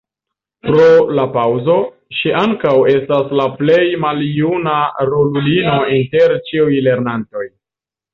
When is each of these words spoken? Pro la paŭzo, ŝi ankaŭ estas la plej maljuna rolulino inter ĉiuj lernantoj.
Pro 0.67 0.85
la 1.17 1.23
paŭzo, 1.33 1.73
ŝi 2.19 2.31
ankaŭ 2.39 2.71
estas 2.93 3.29
la 3.41 3.45
plej 3.59 3.83
maljuna 4.05 4.79
rolulino 5.11 5.77
inter 5.99 6.35
ĉiuj 6.49 6.81
lernantoj. 6.89 7.45